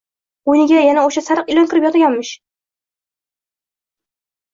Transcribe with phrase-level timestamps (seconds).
[0.49, 2.31] Qo`yniga yana o`sha sariq ilon kirib yotganmish